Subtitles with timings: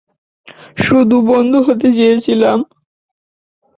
[0.77, 2.57] শুধু বন্ধু হতে চেয়েছিলাম।